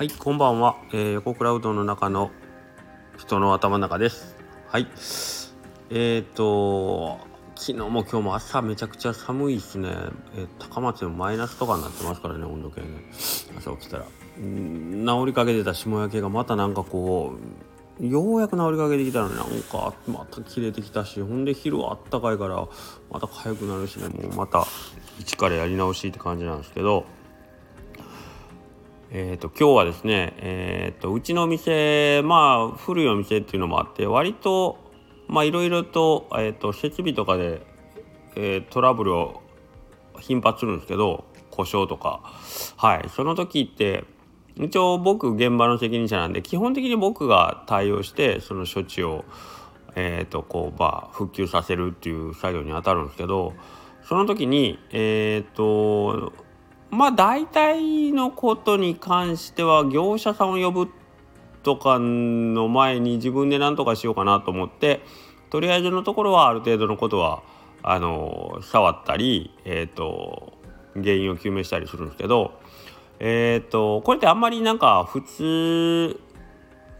[0.00, 0.78] はい、こんばんは。
[0.94, 2.30] えー、横クラウドの中の
[3.18, 4.34] 人の頭の中です。
[4.66, 4.88] はい。
[5.90, 7.18] えっ、と、
[7.54, 9.90] 昨日も今日も朝めちゃくちゃ寒いですね。
[10.38, 12.86] えー高松でもマイナスとかになってますからね、温度計ね。
[13.58, 14.06] 朝起きたら。
[14.38, 17.34] うん治りかけてた霜焼けがまたなんかこ
[18.00, 22.66] う、ようやく治りかけてきたのになんかまた切れてきたし、ほんで昼はあったかいから
[23.10, 24.66] また痒くなるしね、もうまた
[25.18, 27.04] 一からやり直しって感じなんですけど、
[29.12, 34.78] えー、と今日はですね、えー、とうちの店まあ古いお店っていうのもあって割と
[35.26, 37.60] まあいろいろと,、えー、と設備とかで、
[38.36, 39.42] えートラブルを
[40.20, 42.20] 頻発するんですけど故障とか。
[42.76, 43.08] はい。
[43.08, 44.04] その時って
[44.56, 49.24] 一応僕現場の責任者なんで基本的に僕が対応してその処置を、
[49.96, 53.54] えー、とこうまあ復旧させるっていう作業に当たるんですけど
[54.04, 56.32] その時にえっ、と
[56.90, 60.90] まあ大体のことに関しては業者さんを呼ぶ
[61.62, 65.00] とかの前に自分で何とかしようかなと思って
[65.50, 67.42] とりあえずのところはある程度のことは
[67.82, 70.52] あの触ったり、えー、と
[70.94, 72.58] 原因を究明したりするんですけど、
[73.18, 76.20] えー、とこれってあんまりなんか普通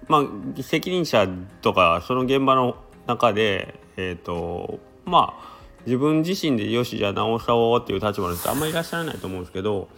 [0.09, 1.29] まあ責任者
[1.63, 9.89] とかその現場の中でえっ、とまあ自分自身でよしじゃあ直そうっていう立場の人あんまりいらっしゃらないと思うんですけど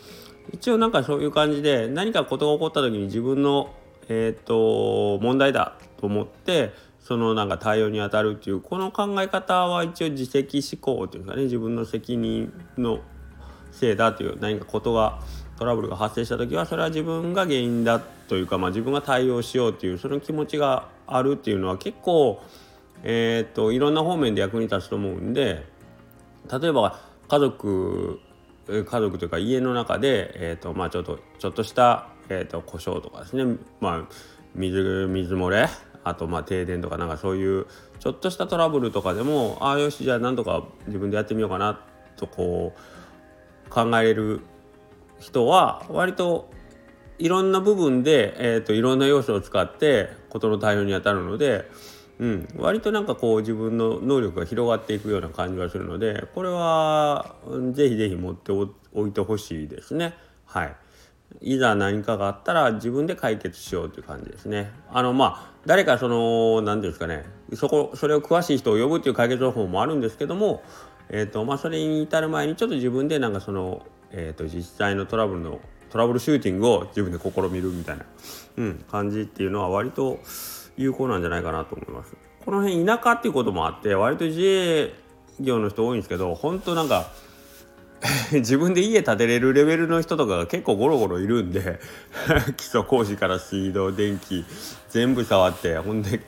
[0.53, 3.75] 一応なんかそういう感じで何かことが起こった時に自分の
[4.09, 13.01] えっ、と問題だと思ってそのなんか対応に当たるっていうこの考え方は一応自責思考っていうかね自分の責任の
[13.71, 15.21] せいだという何かことが
[15.57, 22.41] トラブルが発生した時はそれは自分が原因だというか、まあ、自分が対応しようっていうその気持ちがあるっていうのは結構、
[23.03, 25.65] えー、といろんな方面で役に立つと思うんで
[26.51, 28.21] 例えば家族
[28.67, 34.15] 家族というか家の中で、えーとまあ、ちょっとちょっとした、えー、と故障とかですね、まあ、
[34.55, 35.69] 水水漏れ
[36.05, 37.67] あとまあ停電とかなんかそういう
[37.99, 41.81] ちょっとしたトラブルとかでもああよしじゃあなんとか自分でやってみようかな
[42.17, 44.41] とこう考える
[45.19, 46.51] 人は割と
[47.19, 51.71] いろんな部分で、えー、といろんな要素を使って事の対応に当たるので、
[52.23, 57.35] うん、割となんかこう自分の能力が広がっていくような感じがするのでこれは
[57.73, 60.15] ぜひぜひ持っておいてほしいですね。
[60.47, 60.77] はい
[61.41, 64.71] いざ何かがあったら自分で解決しようという感じですね。
[64.91, 67.25] あのまあ誰かその何ていうんですかね
[67.55, 70.63] そこそれを詳しい人を呼ぶっていう解決方法もあるんですけども、
[71.09, 75.59] えーとまあ、それに至る前にちょっと自分でなんかその、えー、と実際のトラブルの
[75.91, 78.05] トラブルシューティングを自分で試みるみたいな、
[78.59, 80.21] うん、感じっていうのは割と
[80.77, 82.17] 有効なんじゃないかなと思います。
[82.45, 84.93] この辺田舎っていうこともあって割と自営
[85.41, 87.11] 業の人多いんですけど本当なんか
[88.33, 91.79] 自分で家建てれるレベルの人とかが結構ゴロゴロいるんで
[92.57, 94.45] 基礎工事から水道電気
[94.89, 96.21] 全部触ってほんで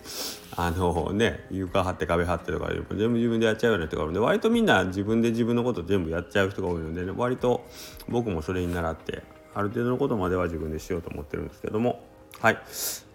[0.57, 7.65] あのね床張って壁張ってとか全部自分でやっちゃうような人がいるんで割とみんな自分で自分のこと全部やっちゃう人が多いので、ね、割と
[8.09, 12.05] 僕もそれに倣ってある程度のことまでは自分でしようと思ってるんですけども
[12.41, 12.59] はい、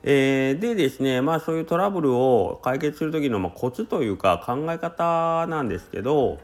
[0.03, 6.40] えーでですねまあそういうトラブルを解決する時のまあコツというか考え方なんですけど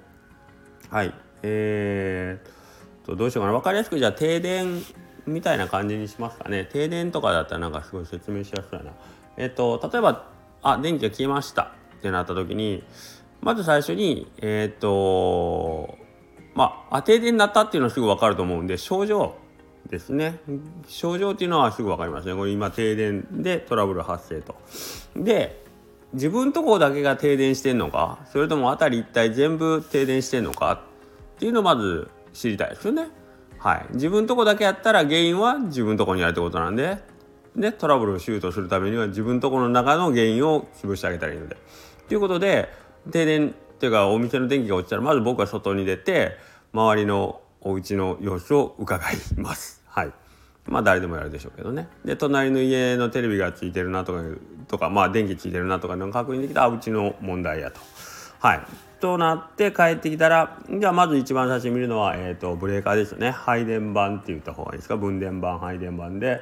[0.89, 1.13] はい。
[1.43, 3.57] えー、とどうしようかな。
[3.57, 4.81] 分かりやすくじゃあ停電
[5.25, 6.65] みたいな感じにしますかね。
[6.65, 8.93] 停電とかだったらなんかすごい説明しやすいな。
[9.37, 10.29] えっ、と例えば
[10.61, 11.73] あ電気が消えました。
[11.97, 12.83] ってなった時に
[13.41, 15.97] まず最初にえっ、と
[16.53, 19.35] まああ停電になったっていうのはすぐ分かると思うんで症状
[19.89, 20.39] ですね。
[20.87, 22.35] 症状っていうのはすぐ分かりますね。
[22.35, 24.55] これ今停電でトラブル発生と。
[25.15, 25.63] で
[26.13, 30.71] 自分とこだけが停電してんのかそれとも辺り一体全部停電してんのか
[31.35, 33.09] っていうのをまず知りたいですよね。
[33.57, 36.97] はい、自分とこだけやったら原因は自分とこにあるってことなんで。
[37.55, 41.55] でトラブルをシュートするためには自分とこの中の原因を潰してあげたらいいので。
[42.07, 42.69] ということで
[43.11, 46.37] 停電っていうかお店の電気が落ちたらまず僕は外に出て
[46.73, 49.83] 周りのお家の様子を伺います。
[49.87, 50.11] はい
[50.67, 51.89] まあ誰でもやるでしょうけどね。
[52.05, 54.23] で隣の家のテレビがついてるなとか
[54.67, 57.79] とかまあ電気ついてるなとかの確認できたらうちの問題やと。
[58.39, 58.61] はい。
[58.99, 64.97] となって帰ってきたらじゃあまず一番最初に見るのは、えー、とブレーカーですよね配電盤って言った方がいいですか？
[64.97, 66.41] 分電盤配電盤で、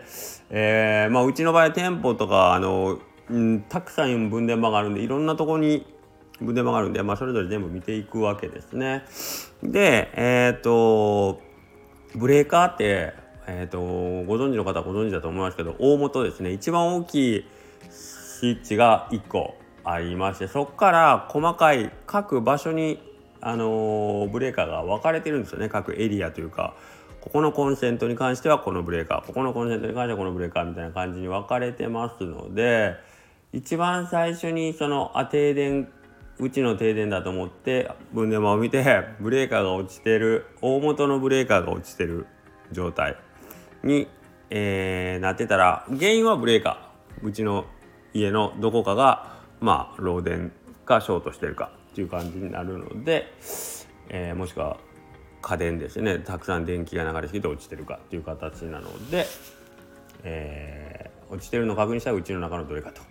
[0.50, 3.00] えーまあ、うちの場合店舗とかあの、
[3.30, 5.86] うん、たくさん分電盤があるんでいろんなとこに
[6.40, 9.04] 分電盤があるんで、まあ、それぞれ全部見ていくわけですね。
[9.63, 11.42] でえっ、と
[12.15, 13.13] ブレーカーって、
[13.48, 16.51] えー、とご存知の方はご存知だと思いますけど大元ですね。
[16.51, 17.45] 一番大きい
[17.89, 23.00] スイッチが1個ありましてそこから細かい各場所に、
[23.42, 25.69] あのブレーカーが分かれてるんですよね。
[25.69, 26.75] 各エリアというか。
[27.24, 29.25] ここのコンセントに関してはこのブレーカー。
[29.25, 32.95] ここのコンセントに関してはこのブレーカーみたいな感じに分かれてますので
[33.54, 35.88] 一番最初にそのあ停電
[36.40, 38.84] うちの停電だと思って分電盤を見て
[39.20, 40.48] ブレーカーが落ちてる。
[40.62, 42.28] 大元のブレーカーが落ちてる
[42.72, 43.18] 状態
[43.84, 44.08] に、
[44.50, 47.26] えー、なってたら原因はブレーカー。
[47.26, 47.66] うちの
[48.14, 50.52] 家のどこかがまあ漏電
[50.86, 53.32] かショートしてるかっていう感じになるので、
[54.10, 54.78] えー、もしくは
[55.42, 56.20] 家電ですね。
[56.20, 59.26] たくさん電気が流れすぎて落ちてるかっていう形なので、
[60.24, 63.02] えー、落ちてるの確認したらうちの中のどれかと。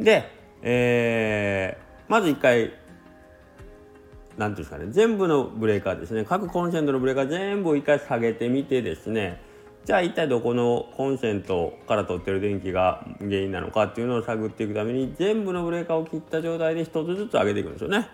[0.00, 0.28] で、
[0.62, 2.72] えー、まず一回
[4.36, 6.24] 何ていうんですかね全部のブレーカーですね。
[6.24, 9.40] 各コンセントのブレーカー全部を一回下げてみてですね。
[9.84, 18.08] じゃあ一体どこのコンセントから取ってる電気が原因なのかっていうのを探っていくために全部のブレーカーを切った状態で一つずつ上げていくんですよね。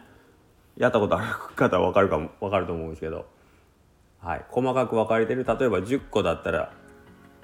[0.76, 1.26] やったことある
[1.56, 3.26] 方は分かるかも分かると思うんですけど、
[4.20, 5.44] はい、細かく分かれてる。
[5.44, 6.72] 例えば10個だったら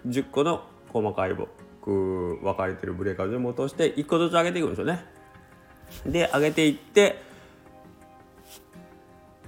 [0.06, 1.34] 10個の細かい
[1.82, 5.04] く分かれてるブレーカーを全部落として1個ずつ上げていくんですよね。
[6.06, 7.22] で上げていって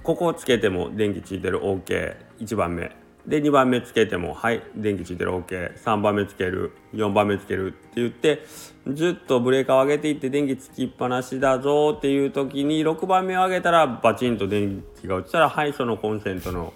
[0.03, 1.59] ここをつけても電気ついてる。
[1.59, 2.95] OK1 番目。
[3.27, 5.31] で2番目つけてもはい電気ついてる。
[5.31, 6.71] OK3 番目つける。
[6.93, 7.67] 4番目つける。
[7.67, 8.45] って言って
[8.87, 11.93] ずっとブレーカーを上げていって電気つきっぱなしだぞ。
[11.97, 16.71] っていう時に6番目を上げたらバチンと電気が落ちたらはいそのコンセントの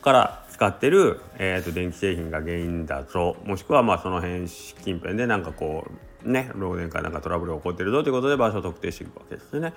[0.00, 3.36] から使ってる、えー、と電気製品が原因だぞ。
[3.44, 5.92] もしくはまあその辺近辺でなんかこう
[6.24, 9.72] ね漏電かなんかトラブルが起こってるぞということで場所を特定していくわけですね。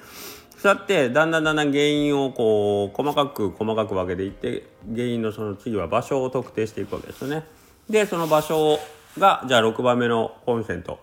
[0.58, 7.44] そうやってだんだんだんだん原因をこう細かく細かく分けていって原因のその次は場所を特定していくわけですね。
[7.90, 8.80] でその場所
[9.20, 11.00] がじゃあ6番目のコンセント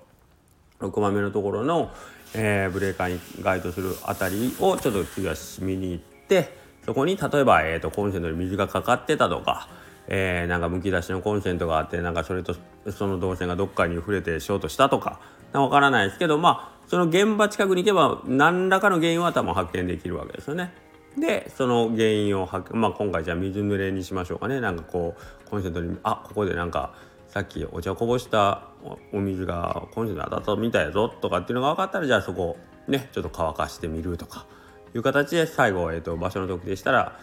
[0.80, 1.90] 6番目のところの、
[2.34, 9.68] えー、ブレーカーに該当するあたりをちょっと次は見に行ってそこに例えば、えーと、コンセントに水がかかってたとか。
[10.08, 12.54] えー、なんかむき出しのコンセントがあってなんかそれと
[12.90, 15.20] その導線がどっかに触れてショートしたとか
[15.52, 20.72] わからないですけどまあその現場近くに行けば何らかの原因は多分発見できるわけですよね。
[21.19, 25.14] でその原因を発まあ今回じゃあ水濡れにしましょうかねなんかこ
[25.46, 26.94] うコンセントにあここでなんか
[27.28, 28.69] さっきお茶こぼした
[29.12, 32.56] お水がコンセントに当たったみたいやぞとかっていうのが分かったらじゃあそこ
[32.88, 34.46] ねちょっと乾かしてみるとか
[34.94, 37.19] いう形で最後、えーと、場所の特定したら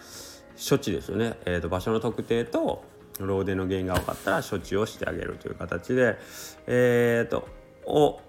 [0.56, 2.84] 処置ですよね、えーと、場所の特定と
[3.18, 6.16] 漏電の原因が分かったら処置をしてあげるという形で、
[6.66, 7.48] えーと、
[7.84, 8.20] と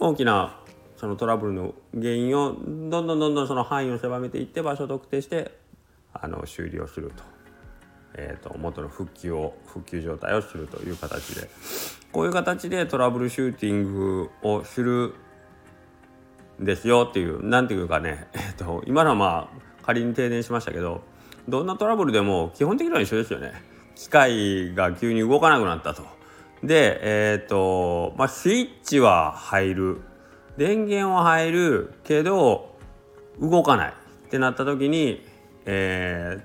[0.00, 0.60] 大きな
[0.96, 5.52] そのトラブルの原因をどんどんどんどんその範囲を狭めていって場所を特定して
[6.12, 7.22] あの修理をすると,、
[8.14, 11.48] えーと、元の復旧を復旧状態をするという形で。
[12.16, 15.12] こういう形でトラブルシューティングをする
[16.58, 21.02] んですよっていう何ていうかね、えーと、今のはまあ仮に停電しましたけど
[21.48, 23.52] どんなトラブルでも基本的には一緒ですよね。
[23.94, 26.02] 機械が急に動かなくなったと。
[26.62, 30.00] でえっ、ー、とまあスイッチは入る。
[30.56, 32.74] 電源は入るけど
[33.40, 33.92] 動かない。
[34.26, 35.24] ってなった時に、
[35.66, 36.38] え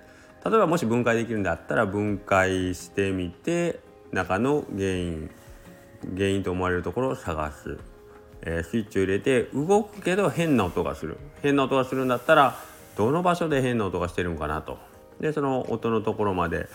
[0.44, 3.80] ー、例えばもし分解できるんだったら分解してみて
[4.12, 5.32] 中の原因
[6.16, 7.80] 原因と思われるところを探す、
[8.42, 11.18] えー、スイッチを入れて動くけど変な音がする。
[11.42, 12.56] 変な音がするんだったら
[12.98, 14.91] どの場所で変な音がしてるんかなと。
[15.22, 16.68] でその音のところまで、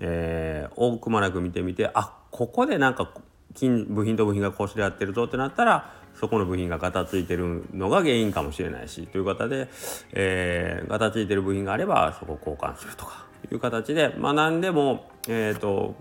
[0.00, 3.12] えー、多くまなく見てみてあここでなんか
[3.54, 9.68] 金部品と部品が擦り合ってるぞってなったらそこの部品がガタついてるのが原因かもしれないしという方で、
[10.12, 15.94] えー、ガタついてる部品があればそこを交換するとかいう形で、まあ、何でも、えーと、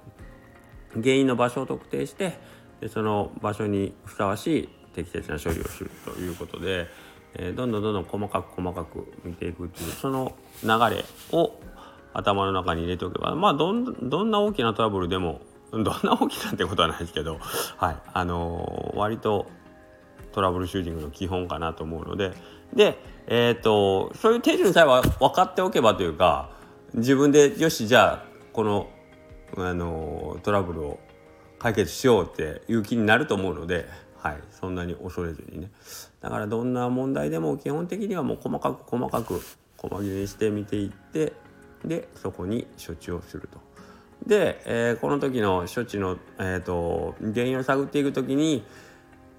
[0.93, 2.37] 原因の場所を特定して
[2.81, 6.87] でその場所にふさわしい適切な処理をするということで、
[7.35, 11.53] えー、どんどんどんどん細かく細かく見ていくっていうその流れを
[12.13, 17.37] 頭の中に入れておけばまあどんどんな大きなトラブルでも どんな大きなってことはないですけど、
[17.77, 17.97] はい。
[18.13, 19.47] あのー、割と
[20.31, 22.33] トラブルシューティングの基本かなと思うので。
[22.73, 22.97] で、
[23.27, 26.49] えーと、そういう手順さえは分かっておけばというか
[26.93, 28.89] 自分でよしじゃあこの、
[29.57, 30.99] あのトラブルを
[31.57, 33.87] 解決しようっていう気になると思うので、
[34.17, 35.71] はい、そんなに恐れずにね。
[36.21, 39.41] だからどんな問題でも基本的にはもう細かく細かく
[39.77, 41.33] 細切れにして見ていって
[41.85, 43.59] でそこに処置をすると。
[44.27, 48.65] で、えー、この時の処置の、えーと原因を探っていく時に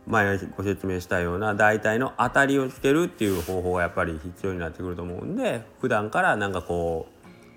[0.06, 7.06] 前ご説明したような大体の当たりをつけるっていう方法がやっぱり必要になってくると思うんで普段からなんかこ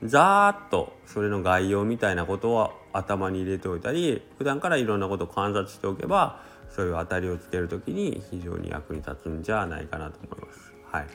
[0.01, 10.73] うざーっとそれの概要みたいなことを頭に入れておいたり普段からいろんなことを観察しておけばそういう当たりをつける時に非常に役に立つんじゃないかなと思います。
[10.91, 11.07] はい、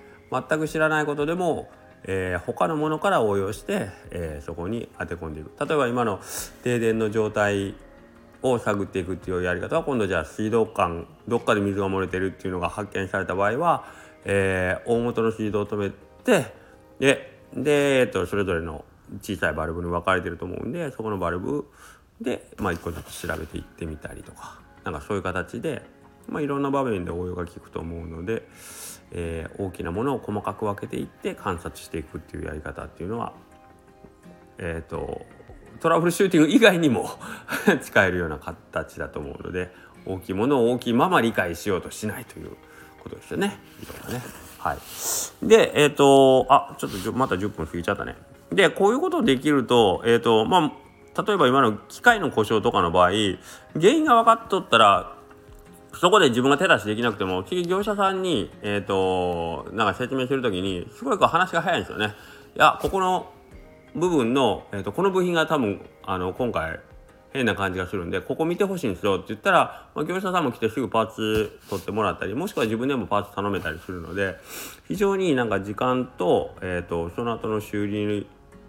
[0.48, 1.68] 全く知らないことでも、
[2.04, 5.50] えー、他のものから応用して、えー、そこに当て込んでいく。
[5.66, 6.20] 例えば今の
[6.62, 7.74] 停電の状態
[8.42, 13.84] を探っていくっていうやり方は今度じゃあ水道管どっかで水が漏れてるっていうのが発見された場合は、
[14.24, 15.90] えー、大元の水道を止め
[16.24, 16.52] て
[17.00, 18.84] でで、えっと、それぞれの
[19.22, 21.66] 小さいバルブに分かれてると思うんでそこのバルブ
[22.20, 25.82] で、まあ、一個ずつ調べていってみたりとかなんかそういう形で、
[26.28, 28.46] まあ、いろんな場面で応用が効くと思うので、
[29.10, 33.32] えー、大きなものを細かく分けていって観察していくっていうやり方っていうのは
[34.58, 35.22] え、ー、と
[35.80, 37.08] トラブルシューティング以外にも
[37.80, 39.72] 使えるような形だと思うので
[40.04, 42.50] 大きいものを大きいまま理解しようとしないという
[43.02, 43.58] ことですよね。
[43.82, 44.22] 色がね
[44.58, 44.78] はい、
[45.46, 48.16] でえっ、ー、とあちょっとまた10分過ぎちゃったね。
[48.50, 50.72] でこういうことできると,、えーとま
[51.14, 53.10] あ、例えば今の機械の故障とかの場合
[53.74, 55.17] 原因が分かっとったら
[56.00, 62.14] そこで自分が手出しできなくても次業者さんに、えーと、なんか説明する時にすごいこう話が早いんですよね。
[62.54, 63.32] いやここの
[63.94, 66.78] 部分の、えーと、この部品が多分あの今回
[67.32, 74.36] 変な感じがするんでここ見てほしいんですよって言ったら、まあ、業者さんも来てすぐパーツ取ってもらったりもしくは自分でもパーツ頼めたりするので
[74.86, 78.26] 非常になんか時間と,、えーと、その後の修理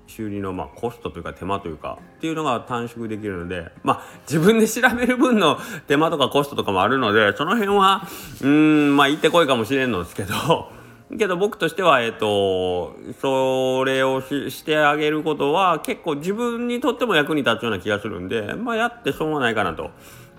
[0.09, 8.07] 修理のまあコストというか手間というかっていうのが短縮できるのでまあ自分で調べる分の手間とかコストとかもあるのでその辺は
[8.41, 10.71] うんまあ行ってこいかもしれんのですけど
[11.17, 19.89] けど僕としては、えっ、と、それをしてあげることは結構自分にとっても役に立つような気がするんで、まあやってしょうがないかなと。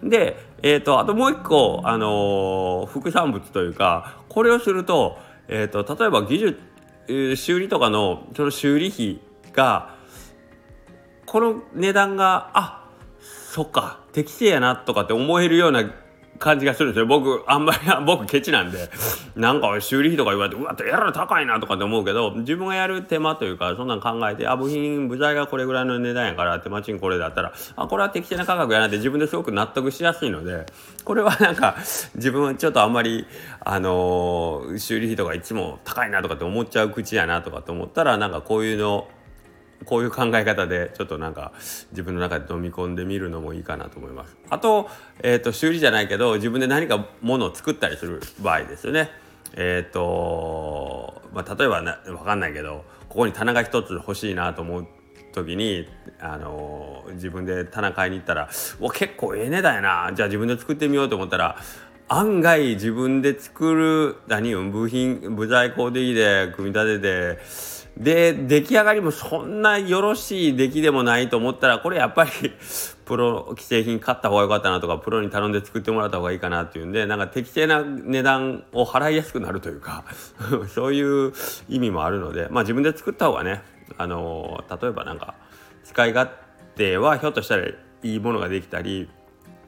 [0.04, 9.20] で、えっ、と、あともう一個、あのー、副産物というか、これをすると、えっ、と、例えば技術、修理とかのその修理費
[9.60, 9.94] が、
[11.26, 12.90] この値段が、あ
[13.20, 15.84] そっか、適正やなとかって思えるような
[16.40, 17.06] 感じがするんですよ。
[17.06, 18.88] 僕あんまり 僕ケチなんで。
[19.36, 30.66] なんか修理費とか言われてうわっやら高いなとかって思うけど自分がやる手間というかそんなん考えてあ部品部材がこれぐらいの値段やから手間賃これだったらあこれは適正な価格やなって自分ですごく納得しやすいので
[31.04, 31.76] これはなんか
[32.14, 33.26] 自分はちょっとあんまり
[33.64, 39.06] あのー、修理費とかいつも高いなとかって思っちゃう口やなとかって思ったらなんかこういうの
[39.84, 41.52] こういう考え方でちょっとなんか
[41.90, 44.36] 自分の中で飲み込んでみるのもいいかなと思います。
[44.50, 44.88] あと,、
[45.22, 49.10] えーと、修理じゃないけど自分で何かものを作ったりする場合ですよね。
[49.54, 54.86] えっ、ー、とまあ、例えばな分かんないけどここに棚が一つ欲しいなと思う
[55.32, 55.88] 時に、
[56.20, 58.48] あのー、自分で棚買いに行ったら
[58.80, 61.56] 「わ結構ええ値段やなじゃあ自分で作ってみよう」と思ったら
[62.08, 72.30] 案外自分で作る何部品部材工的で組み立ててで出来上がりもそんなよろしい出来でもないと思ったらこれやっぱり
[73.04, 80.04] プロ既製品買った方が良かったなとかプロに頼んで作ってもらった方がいいかなっていうんでなんか適正な値段を払いやすくなるというか
[80.74, 81.34] そういう
[81.68, 83.62] 意味もあるのでまあ自分で作った方がね
[83.98, 85.34] あの例えばなんか
[85.84, 86.30] 使い勝
[86.76, 89.10] 手はひょっとしたらいいものができたり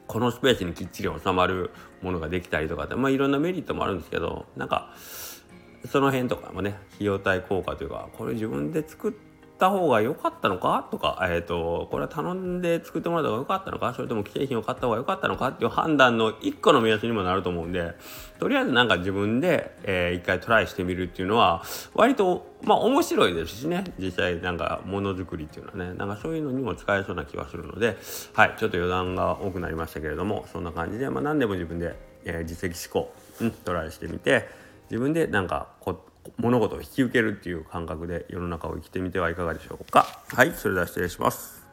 [0.07, 1.69] このスペースにきっちり収まる
[2.01, 4.89] ものができたりとかってまあいろんなメリットもあるんですけどなんか
[5.89, 9.13] その辺とかもね費用対効果というかこれ自分で作っ
[9.59, 10.87] た方が良かったのか？
[10.91, 13.93] とか、えーと、これは頼んで作ってもらった方が良かったのか？
[13.93, 15.49] それとも既製品を買った方が良かったのか？
[15.49, 17.93] っていう判断の一個の目安にもなると思うんで
[18.39, 21.63] とりあえずなんか自分で、えー、一回トライしてみるっていうのは
[21.93, 23.83] 割とまあ面白いですしね。
[23.99, 25.97] 実際なんかものづくりっていうのはね。
[25.97, 27.97] なんかそういうのにも使えそうな気はするので。
[28.33, 34.47] はいちょっと余談が多くなりましたけれどもそんな感じで、まあ、何でも自分で、えー、実績思考、うん、トライしてみて
[34.93, 36.05] 自分でなんかこ
[36.37, 40.05] 物事を引き受けるっていう感覚で世の中を生きてみてはいかがでしょうか。
[40.27, 41.65] はい、それでは失礼します。